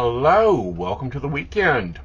[0.00, 1.98] Hello, welcome to the weekend.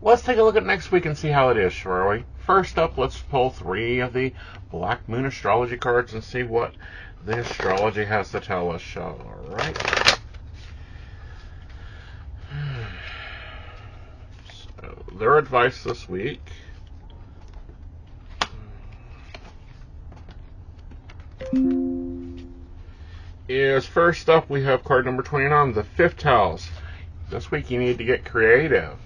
[0.00, 2.24] Let's take a look at next week and see how it is, shall we?
[2.46, 4.32] First up, let's pull three of the
[4.70, 6.72] Black Moon astrology cards and see what
[7.26, 8.80] the astrology has to tell us.
[8.80, 9.54] shall we?
[9.56, 9.76] Right.
[14.80, 16.48] So, their advice this week.
[23.48, 26.70] Is first up, we have card number 29, the fifth house.
[27.32, 28.98] This week you need to get creative.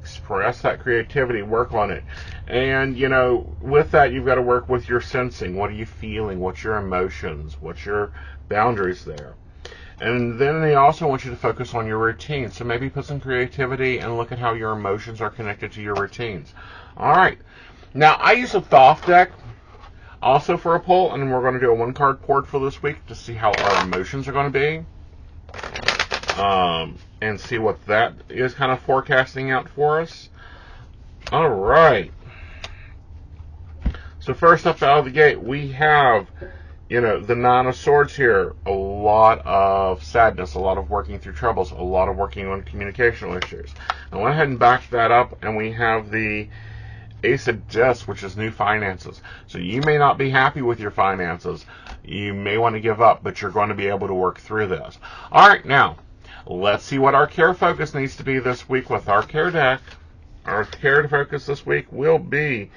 [0.00, 2.04] Express that creativity, work on it.
[2.46, 5.56] And, you know, with that, you've got to work with your sensing.
[5.56, 6.38] What are you feeling?
[6.38, 7.56] What's your emotions?
[7.60, 8.12] What's your
[8.48, 9.34] boundaries there?
[10.00, 12.52] And then they also want you to focus on your routine.
[12.52, 15.96] So maybe put some creativity and look at how your emotions are connected to your
[15.96, 16.54] routines.
[16.96, 17.38] All right.
[17.94, 19.32] Now, I use a Thoth deck
[20.22, 22.80] also for a poll, and we're going to do a one card port for this
[22.80, 24.84] week to see how our emotions are going to be
[26.40, 30.28] um, and see what that is kind of forecasting out for us.
[31.30, 32.12] All right.
[34.18, 36.26] So first up out of the gate, we have,
[36.90, 38.56] you know, the Nine of Swords here.
[38.66, 42.62] A lot of sadness, a lot of working through troubles, a lot of working on
[42.62, 43.72] communicational issues.
[44.10, 46.48] I went ahead and backed that up, and we have the
[47.22, 49.22] Ace of Discs, which is new finances.
[49.46, 51.64] So you may not be happy with your finances.
[52.04, 54.66] You may want to give up, but you're going to be able to work through
[54.66, 54.98] this.
[55.30, 55.98] All right, now
[56.46, 59.80] Let's see what our care focus needs to be this week with our care deck.
[60.44, 62.70] Our care focus this week will be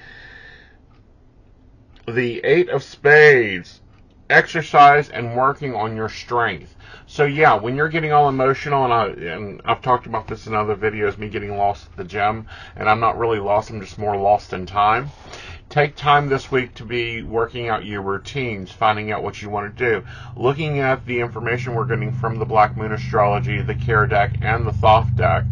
[2.07, 3.81] the Eight of Spades.
[4.29, 6.75] Exercise and working on your strength.
[7.07, 10.55] So yeah, when you're getting all emotional, and, I, and I've talked about this in
[10.55, 13.99] other videos, me getting lost at the gym, and I'm not really lost, I'm just
[13.99, 15.09] more lost in time.
[15.75, 19.75] Take time this week to be working out your routines, finding out what you want
[19.75, 24.07] to do, looking at the information we're getting from the Black Moon Astrology, the Care
[24.07, 25.43] Deck, and the Thoth Deck.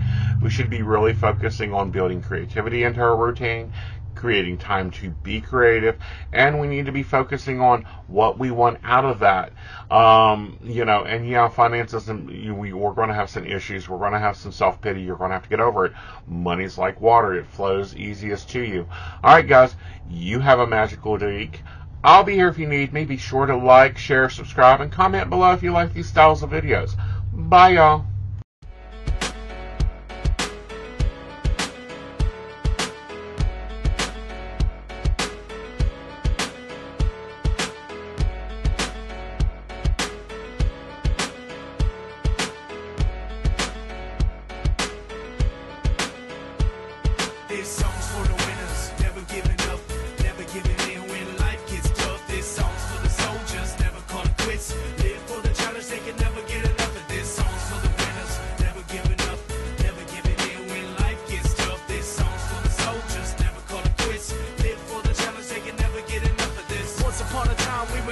[0.42, 3.74] We should be really focusing on building creativity into our routine,
[4.16, 5.98] creating time to be creative,
[6.32, 9.54] and we need to be focusing on what we want out of that.
[9.92, 13.90] Um, you know, and yeah, finances, and we, we're going to have some issues.
[13.90, 15.02] We're going to have some self pity.
[15.02, 15.94] You're going to have to get over it.
[16.28, 18.88] Money's like water; it flows easiest to you.
[19.24, 19.76] All right, guys,
[20.10, 21.62] you have a magical week.
[22.04, 23.06] I'll be here if you need me.
[23.06, 26.50] Be sure to like, share, subscribe, and comment below if you like these styles of
[26.50, 26.96] videos.
[27.32, 28.06] Bye, y'all.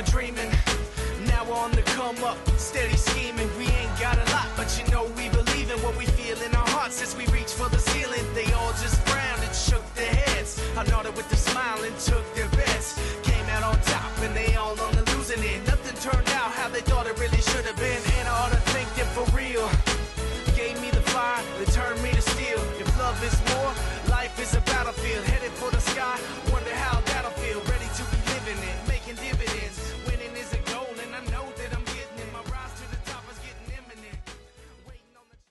[0.01, 0.49] were dreaming.
[1.27, 3.49] Now we're on the come up, steady scheming.
[3.57, 6.53] We ain't got a lot, but you know we believe in what we feel in
[6.55, 7.80] our hearts as we reach for the